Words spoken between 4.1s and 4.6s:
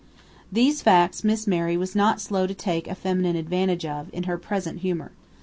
in her